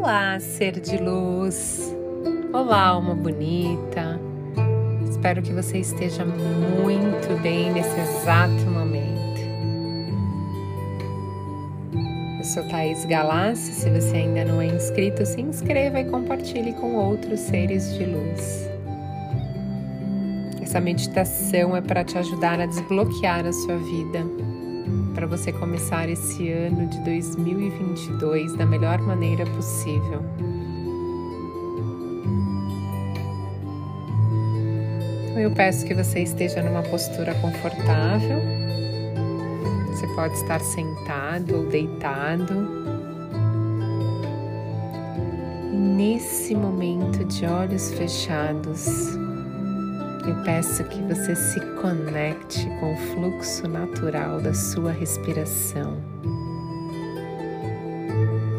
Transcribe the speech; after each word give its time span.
Olá, 0.00 0.38
ser 0.38 0.78
de 0.78 0.96
luz. 0.96 1.92
Olá, 2.52 2.86
alma 2.86 3.16
bonita. 3.16 4.18
Espero 5.10 5.42
que 5.42 5.52
você 5.52 5.78
esteja 5.78 6.24
muito 6.24 7.42
bem 7.42 7.72
nesse 7.72 7.98
exato 7.98 8.64
momento. 8.70 9.40
Eu 12.38 12.44
sou 12.44 12.62
Thaís 12.68 13.04
Galassi. 13.06 13.72
Se 13.72 13.90
você 13.90 14.18
ainda 14.18 14.44
não 14.44 14.62
é 14.62 14.66
inscrito, 14.66 15.26
se 15.26 15.40
inscreva 15.40 15.98
e 15.98 16.04
compartilhe 16.04 16.74
com 16.74 16.94
outros 16.94 17.40
seres 17.40 17.92
de 17.98 18.04
luz. 18.04 18.70
Essa 20.62 20.80
meditação 20.80 21.76
é 21.76 21.80
para 21.80 22.04
te 22.04 22.16
ajudar 22.16 22.60
a 22.60 22.66
desbloquear 22.66 23.44
a 23.44 23.52
sua 23.52 23.76
vida 23.76 24.24
para 25.18 25.26
você 25.26 25.52
começar 25.52 26.08
esse 26.08 26.48
ano 26.52 26.86
de 26.86 27.00
2022 27.00 28.54
da 28.54 28.64
melhor 28.64 29.00
maneira 29.00 29.44
possível. 29.46 30.22
Eu 35.36 35.50
peço 35.50 35.84
que 35.84 35.92
você 35.92 36.20
esteja 36.20 36.62
numa 36.62 36.84
postura 36.84 37.34
confortável. 37.34 38.38
Você 39.88 40.06
pode 40.14 40.34
estar 40.34 40.60
sentado 40.60 41.56
ou 41.56 41.66
deitado. 41.66 42.54
E 45.72 45.76
nesse 45.76 46.54
momento 46.54 47.24
de 47.24 47.44
olhos 47.44 47.92
fechados, 47.92 49.18
eu 50.28 50.34
peço 50.44 50.84
que 50.84 51.00
você 51.02 51.34
se 51.34 51.58
conecte 51.80 52.68
com 52.78 52.92
o 52.92 52.96
fluxo 52.96 53.66
natural 53.66 54.40
da 54.42 54.52
sua 54.52 54.92
respiração. 54.92 55.96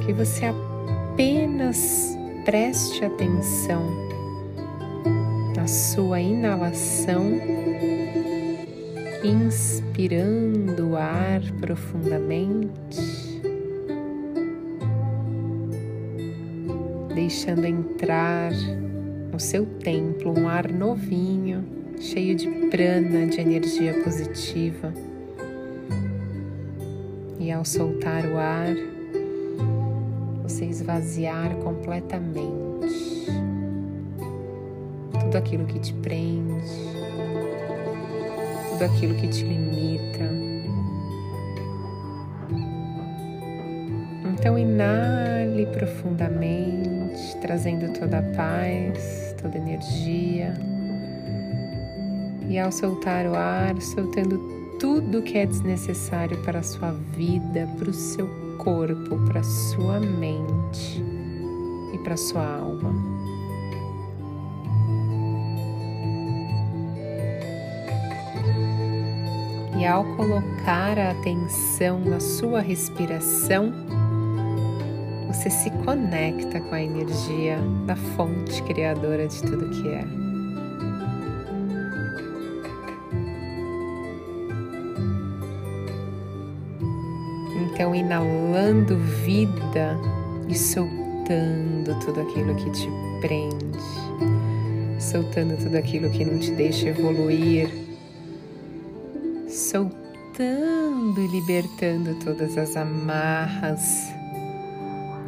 Que 0.04 0.12
você 0.12 0.46
apenas 0.46 2.18
preste 2.44 3.06
atenção 3.06 3.86
na 5.56 5.68
sua 5.68 6.20
inalação, 6.20 7.40
inspirando 9.24 10.90
o 10.90 10.98
ar 10.98 11.42
profundamente, 11.60 13.00
deixando 17.14 17.66
entrar 17.66 18.54
no 19.40 19.46
seu 19.46 19.66
templo 19.66 20.38
um 20.38 20.50
ar 20.50 20.70
novinho, 20.70 21.64
cheio 21.98 22.36
de 22.36 22.46
prana, 22.68 23.26
de 23.26 23.40
energia 23.40 23.94
positiva. 24.04 24.94
E 27.40 27.50
ao 27.50 27.64
soltar 27.64 28.26
o 28.26 28.38
ar, 28.38 28.76
você 30.44 30.66
esvaziar 30.66 31.56
completamente 31.56 33.28
tudo 35.22 35.38
aquilo 35.38 35.66
que 35.68 35.80
te 35.80 35.94
prende, 35.94 36.70
tudo 38.72 38.84
aquilo 38.84 39.16
que 39.16 39.30
te 39.30 39.46
limita. 39.46 40.30
Então 44.34 44.60
inale 44.60 45.66
profundamente, 45.68 47.38
trazendo 47.42 47.98
toda 47.98 48.20
a 48.20 48.22
paz 48.22 49.29
toda 49.42 49.58
energia. 49.58 50.54
E 52.50 52.58
ao 52.58 52.72
soltar 52.72 53.26
o 53.28 53.36
ar, 53.36 53.80
soltando 53.82 54.38
tudo 54.80 55.22
que 55.22 55.38
é 55.38 55.46
desnecessário 55.46 56.38
para 56.44 56.60
a 56.60 56.64
sua 56.64 56.92
vida, 57.16 57.68
para 57.78 57.90
o 57.90 57.94
seu 57.94 58.28
corpo, 58.58 59.18
para 59.28 59.42
a 59.42 59.44
sua 59.44 60.00
mente 60.00 61.04
e 61.94 61.98
para 62.00 62.14
a 62.14 62.18
sua 62.18 62.46
alma. 62.46 62.94
E 69.78 69.86
ao 69.86 70.04
colocar 70.18 71.00
a 71.00 71.12
atenção 71.12 72.02
na 72.02 72.20
sua 72.20 72.60
respiração, 72.60 73.72
você 75.40 75.50
se 75.50 75.70
conecta 75.86 76.60
com 76.60 76.76
a 76.76 76.82
energia 76.82 77.58
da 77.86 77.96
fonte 77.96 78.62
criadora 78.64 79.26
de 79.26 79.42
tudo 79.42 79.70
que 79.70 79.88
é. 79.88 80.04
Então, 87.72 87.96
inalando 87.96 88.98
vida 89.24 89.98
e 90.50 90.56
soltando 90.56 91.98
tudo 92.04 92.20
aquilo 92.20 92.54
que 92.56 92.70
te 92.72 92.90
prende, 93.22 93.80
soltando 95.00 95.58
tudo 95.64 95.78
aquilo 95.78 96.10
que 96.10 96.26
não 96.26 96.38
te 96.38 96.52
deixa 96.52 96.90
evoluir, 96.90 97.70
soltando 99.48 101.18
e 101.18 101.28
libertando 101.28 102.14
todas 102.26 102.58
as 102.58 102.76
amarras 102.76 104.19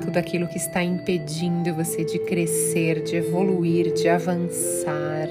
tudo 0.01 0.17
aquilo 0.17 0.47
que 0.47 0.57
está 0.57 0.83
impedindo 0.83 1.73
você 1.73 2.03
de 2.03 2.19
crescer, 2.19 3.03
de 3.03 3.15
evoluir, 3.15 3.93
de 3.93 4.09
avançar 4.09 5.27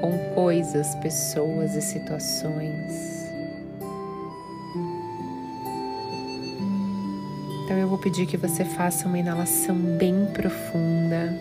com 0.00 0.34
coisas, 0.34 0.94
pessoas 0.96 1.76
e 1.76 1.82
situações. 1.82 3.28
Então 7.64 7.76
eu 7.76 7.86
vou 7.86 7.98
pedir 7.98 8.26
que 8.26 8.36
você 8.36 8.64
faça 8.64 9.06
uma 9.06 9.18
inalação 9.18 9.76
bem 9.76 10.26
profunda. 10.32 11.36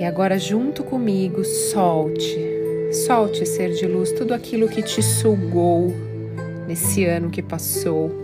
E 0.00 0.04
agora, 0.04 0.38
junto 0.38 0.82
comigo, 0.82 1.44
solte, 1.44 2.36
solte, 3.06 3.46
ser 3.46 3.72
de 3.74 3.86
luz, 3.86 4.10
tudo 4.10 4.34
aquilo 4.34 4.68
que 4.68 4.82
te 4.82 5.00
sugou 5.00 5.94
nesse 6.66 7.04
ano 7.04 7.30
que 7.30 7.40
passou 7.40 8.23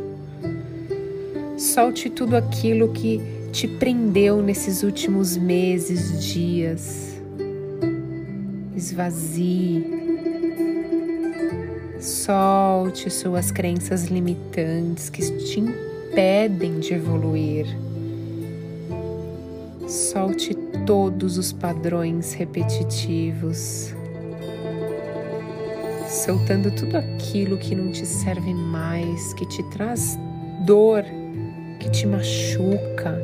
Solte 1.60 2.08
tudo 2.08 2.38
aquilo 2.38 2.88
que 2.88 3.20
te 3.52 3.68
prendeu 3.68 4.40
nesses 4.40 4.82
últimos 4.82 5.36
meses, 5.36 6.24
dias. 6.24 7.20
Esvazie. 8.74 9.84
Solte 12.00 13.10
suas 13.10 13.50
crenças 13.50 14.06
limitantes 14.06 15.10
que 15.10 15.20
te 15.20 15.60
impedem 15.60 16.80
de 16.80 16.94
evoluir. 16.94 17.66
Solte 19.86 20.54
todos 20.86 21.36
os 21.36 21.52
padrões 21.52 22.32
repetitivos, 22.32 23.94
soltando 26.08 26.70
tudo 26.70 26.96
aquilo 26.96 27.58
que 27.58 27.74
não 27.74 27.92
te 27.92 28.06
serve 28.06 28.54
mais, 28.54 29.34
que 29.34 29.44
te 29.44 29.62
traz 29.64 30.18
dor 30.64 31.19
que 31.80 31.90
te 31.90 32.06
machuca. 32.06 33.18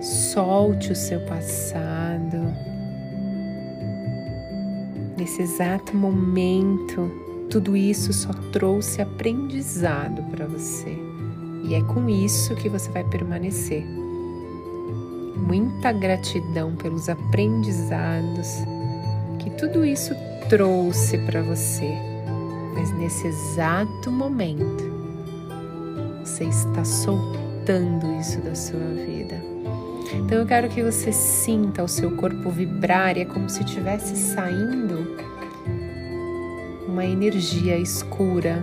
Solte 0.00 0.90
o 0.90 0.96
seu 0.96 1.20
passado. 1.20 2.52
Nesse 5.16 5.42
exato 5.42 5.96
momento, 5.96 7.10
tudo 7.50 7.76
isso 7.76 8.12
só 8.12 8.32
trouxe 8.52 9.02
aprendizado 9.02 10.22
para 10.30 10.46
você. 10.46 10.96
E 11.64 11.74
é 11.74 11.82
com 11.82 12.08
isso 12.08 12.54
que 12.54 12.68
você 12.68 12.90
vai 12.90 13.04
permanecer. 13.04 13.84
Muita 15.36 15.92
gratidão 15.92 16.74
pelos 16.76 17.08
aprendizados 17.08 18.48
que 19.38 19.50
tudo 19.50 19.84
isso 19.84 20.14
trouxe 20.48 21.18
para 21.18 21.42
você. 21.42 21.92
Mas 22.74 22.92
nesse 22.92 23.26
exato 23.26 24.10
momento, 24.10 24.87
você 26.28 26.44
está 26.44 26.84
soltando 26.84 28.20
isso 28.20 28.38
da 28.42 28.54
sua 28.54 28.78
vida. 28.78 29.36
Então 30.14 30.38
eu 30.38 30.46
quero 30.46 30.68
que 30.68 30.82
você 30.82 31.10
sinta 31.10 31.82
o 31.82 31.88
seu 31.88 32.14
corpo 32.16 32.50
vibrar 32.50 33.16
e 33.16 33.22
é 33.22 33.24
como 33.24 33.48
se 33.48 33.62
estivesse 33.64 34.14
saindo 34.14 35.16
uma 36.86 37.04
energia 37.04 37.76
escura 37.78 38.62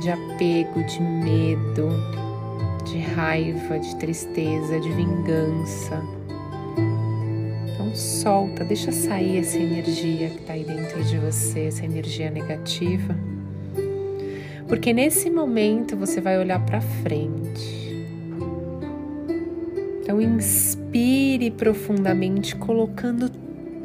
de 0.00 0.10
apego, 0.10 0.84
de 0.84 1.00
medo, 1.02 1.88
de 2.84 2.98
raiva, 3.00 3.78
de 3.78 3.96
tristeza, 3.96 4.80
de 4.80 4.90
vingança. 4.92 6.02
Então 7.72 7.94
solta, 7.94 8.64
deixa 8.64 8.92
sair 8.92 9.38
essa 9.38 9.58
energia 9.58 10.30
que 10.30 10.40
está 10.40 10.52
aí 10.52 10.64
dentro 10.64 11.02
de 11.04 11.18
você, 11.18 11.66
essa 11.66 11.84
energia 11.84 12.30
negativa. 12.30 13.29
Porque 14.70 14.92
nesse 14.92 15.28
momento 15.28 15.96
você 15.96 16.20
vai 16.20 16.38
olhar 16.38 16.64
para 16.64 16.80
frente. 16.80 18.06
Então 20.00 20.22
inspire 20.22 21.50
profundamente, 21.50 22.54
colocando 22.54 23.28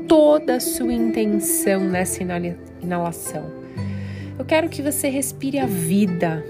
toda 0.07 0.57
a 0.57 0.59
sua 0.59 0.93
intenção 0.93 1.81
nessa 1.81 2.21
inalação. 2.83 3.49
Eu 4.37 4.45
quero 4.45 4.69
que 4.69 4.83
você 4.83 5.09
respire 5.09 5.57
a 5.57 5.65
vida, 5.65 6.45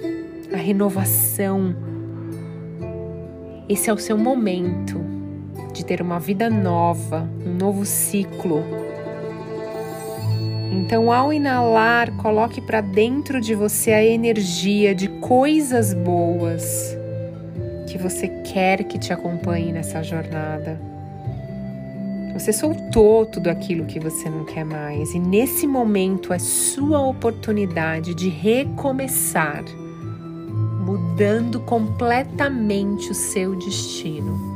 a 0.54 0.58
renovação. 0.58 1.74
Esse 3.70 3.90
é 3.90 3.94
o 3.94 3.98
seu 3.98 4.18
momento 4.18 5.00
de 5.72 5.86
ter 5.86 6.02
uma 6.02 6.20
vida 6.20 6.50
nova, 6.50 7.26
um 7.46 7.54
novo 7.54 7.86
ciclo. 7.86 8.85
Então, 10.76 11.10
ao 11.10 11.32
inalar, 11.32 12.12
coloque 12.18 12.60
para 12.60 12.82
dentro 12.82 13.40
de 13.40 13.56
você 13.56 13.94
a 13.94 14.04
energia 14.04 14.94
de 14.94 15.08
coisas 15.08 15.94
boas 15.94 16.96
que 17.88 17.98
você 17.98 18.28
quer 18.44 18.84
que 18.84 19.00
te 19.00 19.14
acompanhe 19.14 19.72
nessa 19.72 20.04
jornada. 20.04 20.80
Você 22.34 22.52
soltou 22.52 23.26
tudo 23.26 23.48
aquilo 23.48 23.86
que 23.86 24.02
você 24.02 24.30
não 24.30 24.44
quer 24.44 24.66
mais, 24.66 25.14
e 25.14 25.20
nesse 25.20 25.66
momento 25.66 26.34
é 26.34 26.40
sua 26.40 27.00
oportunidade 27.00 28.14
de 28.14 28.28
recomeçar, 28.28 29.64
mudando 30.86 31.62
completamente 31.62 33.12
o 33.12 33.16
seu 33.16 33.56
destino. 33.56 34.55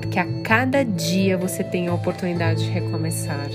Porque 0.00 0.20
a 0.20 0.42
cada 0.44 0.84
dia 0.84 1.36
você 1.36 1.64
tem 1.64 1.88
a 1.88 1.92
oportunidade 1.92 2.64
de 2.64 2.70
recomeçar. 2.70 3.48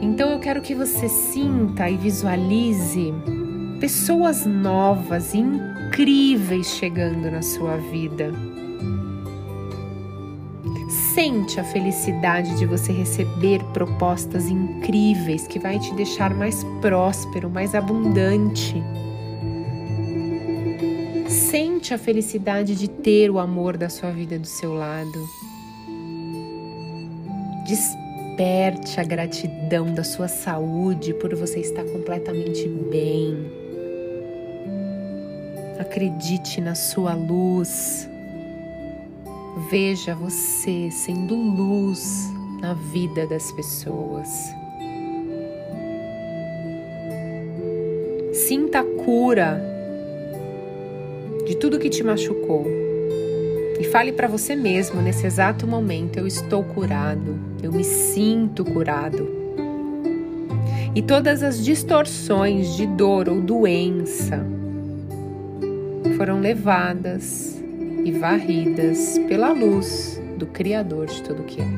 Então 0.00 0.30
eu 0.30 0.38
quero 0.38 0.62
que 0.62 0.72
você 0.72 1.08
sinta 1.08 1.90
e 1.90 1.96
visualize 1.96 3.12
pessoas 3.80 4.46
novas 4.46 5.34
e 5.34 5.38
incríveis 5.38 6.68
chegando 6.76 7.28
na 7.28 7.42
sua 7.42 7.76
vida. 7.76 8.30
Sente 11.12 11.58
a 11.58 11.64
felicidade 11.64 12.56
de 12.56 12.66
você 12.66 12.92
receber 12.92 13.60
propostas 13.72 14.46
incríveis 14.46 15.48
que 15.48 15.58
vai 15.58 15.80
te 15.80 15.92
deixar 15.94 16.32
mais 16.32 16.62
próspero, 16.80 17.50
mais 17.50 17.74
abundante. 17.74 18.80
Sente 21.52 21.92
a 21.92 21.98
felicidade 21.98 22.74
de 22.74 22.88
ter 22.88 23.30
o 23.30 23.38
amor 23.38 23.76
da 23.76 23.90
sua 23.90 24.10
vida 24.10 24.38
do 24.38 24.46
seu 24.46 24.72
lado. 24.72 25.28
Desperte 27.66 28.98
a 28.98 29.04
gratidão 29.04 29.92
da 29.92 30.02
sua 30.02 30.28
saúde 30.28 31.12
por 31.12 31.34
você 31.34 31.60
estar 31.60 31.84
completamente 31.84 32.66
bem 32.66 33.52
Acredite 35.78 36.58
na 36.58 36.74
sua 36.74 37.12
luz. 37.12 38.08
Veja 39.70 40.14
você 40.14 40.90
sendo 40.90 41.34
luz 41.34 42.30
na 42.62 42.72
vida 42.72 43.26
das 43.26 43.52
pessoas. 43.52 44.26
Sinta 48.32 48.80
a 48.80 49.04
cura 49.04 49.71
de 51.52 51.58
tudo 51.58 51.78
que 51.78 51.90
te 51.90 52.02
machucou. 52.02 52.66
E 53.78 53.84
fale 53.84 54.10
para 54.10 54.26
você 54.26 54.56
mesmo 54.56 55.02
nesse 55.02 55.26
exato 55.26 55.66
momento: 55.66 56.18
eu 56.18 56.26
estou 56.26 56.64
curado, 56.64 57.38
eu 57.62 57.70
me 57.70 57.84
sinto 57.84 58.64
curado. 58.64 59.28
E 60.94 61.02
todas 61.02 61.42
as 61.42 61.62
distorções 61.62 62.74
de 62.74 62.86
dor 62.86 63.28
ou 63.28 63.40
doença 63.40 64.46
foram 66.16 66.40
levadas 66.40 67.62
e 68.02 68.10
varridas 68.12 69.18
pela 69.28 69.52
luz 69.52 70.20
do 70.38 70.46
Criador 70.46 71.06
de 71.06 71.22
tudo 71.22 71.42
que 71.42 71.60
é. 71.60 71.68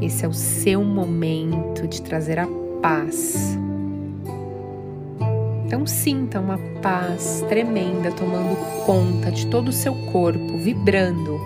Esse 0.00 0.24
é 0.24 0.28
o 0.28 0.32
seu 0.32 0.84
momento 0.84 1.88
de 1.88 2.00
trazer 2.00 2.38
a 2.38 2.46
paz. 2.80 3.58
Então 5.70 5.86
sinta 5.86 6.40
uma 6.40 6.58
paz 6.82 7.44
tremenda 7.48 8.10
tomando 8.10 8.56
conta 8.84 9.30
de 9.30 9.46
todo 9.46 9.68
o 9.68 9.72
seu 9.72 9.94
corpo, 10.10 10.58
vibrando. 10.58 11.40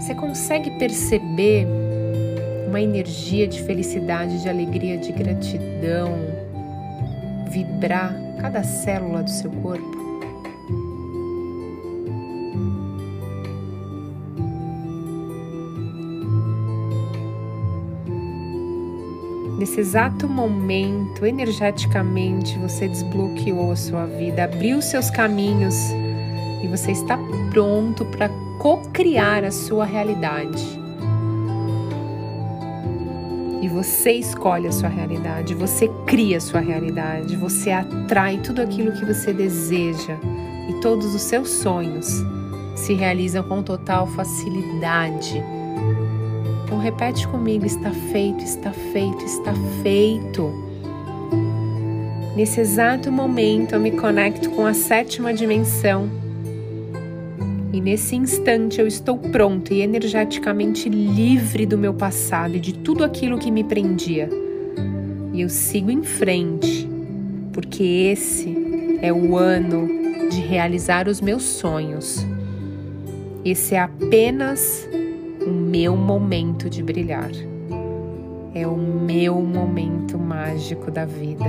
Você 0.00 0.12
consegue 0.12 0.76
perceber 0.76 1.68
uma 2.66 2.80
energia 2.80 3.46
de 3.46 3.62
felicidade, 3.62 4.42
de 4.42 4.48
alegria, 4.48 4.98
de 4.98 5.12
gratidão, 5.12 6.16
vibrar 7.48 8.12
cada 8.40 8.64
célula 8.64 9.22
do 9.22 9.30
seu 9.30 9.52
corpo. 9.52 9.93
Nesse 19.58 19.80
exato 19.80 20.28
momento, 20.28 21.24
energeticamente, 21.24 22.58
você 22.58 22.88
desbloqueou 22.88 23.70
a 23.70 23.76
sua 23.76 24.04
vida, 24.04 24.44
abriu 24.44 24.82
seus 24.82 25.10
caminhos 25.10 25.76
e 26.62 26.66
você 26.66 26.90
está 26.90 27.16
pronto 27.50 28.04
para 28.04 28.28
co-criar 28.58 29.44
a 29.44 29.52
sua 29.52 29.84
realidade. 29.84 30.62
E 33.62 33.68
você 33.68 34.12
escolhe 34.12 34.66
a 34.66 34.72
sua 34.72 34.88
realidade, 34.88 35.54
você 35.54 35.88
cria 36.04 36.38
a 36.38 36.40
sua 36.40 36.60
realidade, 36.60 37.36
você 37.36 37.70
atrai 37.70 38.38
tudo 38.38 38.60
aquilo 38.60 38.92
que 38.92 39.04
você 39.04 39.32
deseja 39.32 40.18
e 40.68 40.80
todos 40.80 41.14
os 41.14 41.22
seus 41.22 41.48
sonhos 41.48 42.22
se 42.74 42.92
realizam 42.92 43.44
com 43.44 43.62
total 43.62 44.06
facilidade. 44.08 45.42
Então 46.74 46.82
repete 46.82 47.28
comigo: 47.28 47.64
está 47.64 47.92
feito, 47.92 48.42
está 48.42 48.72
feito, 48.72 49.24
está 49.24 49.54
feito. 49.80 50.52
Nesse 52.34 52.60
exato 52.60 53.12
momento 53.12 53.76
eu 53.76 53.80
me 53.80 53.92
conecto 53.92 54.50
com 54.50 54.66
a 54.66 54.74
sétima 54.74 55.32
dimensão 55.32 56.10
e 57.72 57.80
nesse 57.80 58.16
instante 58.16 58.80
eu 58.80 58.88
estou 58.88 59.16
pronto 59.16 59.72
e 59.72 59.82
energeticamente 59.82 60.88
livre 60.88 61.64
do 61.64 61.78
meu 61.78 61.94
passado 61.94 62.56
e 62.56 62.58
de 62.58 62.74
tudo 62.74 63.04
aquilo 63.04 63.38
que 63.38 63.52
me 63.52 63.62
prendia. 63.62 64.28
E 65.32 65.42
eu 65.42 65.48
sigo 65.48 65.92
em 65.92 66.02
frente, 66.02 66.88
porque 67.52 67.84
esse 67.84 68.52
é 69.00 69.12
o 69.12 69.36
ano 69.36 69.88
de 70.28 70.40
realizar 70.40 71.06
os 71.06 71.20
meus 71.20 71.44
sonhos. 71.44 72.26
Esse 73.44 73.76
é 73.76 73.78
apenas 73.78 74.88
o 75.46 75.50
meu 75.50 75.96
momento 75.96 76.70
de 76.70 76.82
brilhar. 76.82 77.30
É 78.54 78.66
o 78.66 78.76
meu 78.76 79.40
momento 79.40 80.18
mágico 80.18 80.90
da 80.90 81.04
vida. 81.04 81.44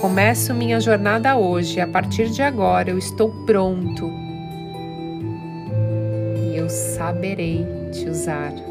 Começo 0.00 0.54
minha 0.54 0.80
jornada 0.80 1.36
hoje, 1.36 1.78
a 1.78 1.86
partir 1.86 2.30
de 2.30 2.42
agora 2.42 2.90
eu 2.90 2.98
estou 2.98 3.30
pronto 3.44 4.10
e 6.36 6.56
eu 6.56 6.70
saberei 6.70 7.66
te 7.92 8.08
usar. 8.08 8.69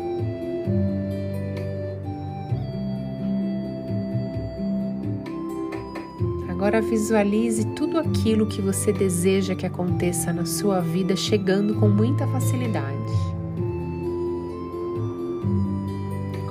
Agora 6.69 6.83
visualize 6.83 7.65
tudo 7.75 7.97
aquilo 7.97 8.45
que 8.45 8.61
você 8.61 8.93
deseja 8.93 9.55
que 9.55 9.65
aconteça 9.65 10.31
na 10.31 10.45
sua 10.45 10.79
vida 10.79 11.15
chegando 11.15 11.73
com 11.73 11.89
muita 11.89 12.27
facilidade. 12.27 13.11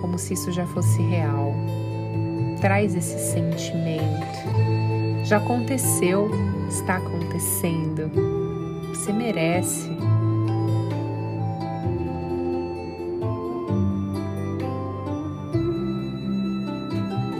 Como 0.00 0.18
se 0.18 0.34
isso 0.34 0.50
já 0.50 0.66
fosse 0.66 1.00
real 1.02 1.54
traz 2.60 2.96
esse 2.96 3.32
sentimento. 3.32 5.22
Já 5.24 5.36
aconteceu, 5.36 6.28
está 6.68 6.96
acontecendo. 6.96 8.10
Você 8.88 9.12
merece. 9.12 9.88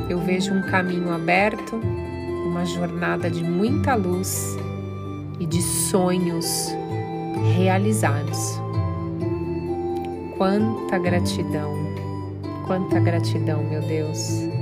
Eu 0.09 0.21
vejo 0.21 0.55
um 0.55 0.63
caminho 0.63 1.13
aberto, 1.13 1.81
uma 2.59 2.67
jornada 2.67 3.31
de 3.31 3.45
muita 3.45 3.95
luz 3.95 4.57
e 5.39 5.47
de 5.47 5.63
sonhos 5.63 6.75
realizados. 7.55 8.61
Quanta 10.37 10.99
gratidão, 10.99 11.73
quanta 12.67 12.99
gratidão, 12.99 13.63
meu 13.63 13.81
Deus. 13.83 14.58